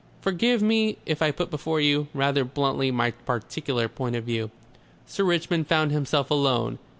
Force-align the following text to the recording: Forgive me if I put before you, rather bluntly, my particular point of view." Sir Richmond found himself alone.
Forgive 0.19 0.63
me 0.63 0.97
if 1.05 1.21
I 1.21 1.29
put 1.29 1.51
before 1.51 1.79
you, 1.79 2.07
rather 2.15 2.43
bluntly, 2.43 2.89
my 2.89 3.11
particular 3.11 3.87
point 3.87 4.15
of 4.15 4.23
view." 4.23 4.49
Sir 5.05 5.23
Richmond 5.23 5.67
found 5.67 5.91
himself 5.91 6.31
alone. 6.31 6.79